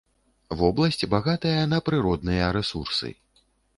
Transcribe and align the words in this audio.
Вобласць 0.61 1.07
багатая 1.13 1.61
на 1.73 1.79
прыродныя 1.91 2.49
рэсурсы. 2.59 3.09